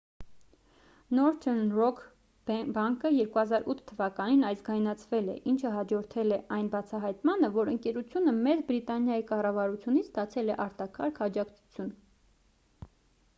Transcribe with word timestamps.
northern 1.17 1.59
rock 1.79 1.99
բանկը 2.77 3.11
2008 3.17 3.83
թ 3.91 3.99
ազգայնացվել 4.47 5.29
է 5.35 5.37
ինչը 5.53 5.73
հաջորդել 5.77 6.33
է 6.39 6.41
այն 6.59 6.71
բացահայտմանը 6.79 7.51
որ 7.61 7.71
ընկերությունը 7.77 8.35
մեծ 8.41 8.65
բրիտանիայի 8.73 9.27
կառավարությունից 9.33 10.11
ստացել 10.13 10.53
է 10.55 10.61
արտակարգ 10.69 11.25
աջակցություն 11.31 11.93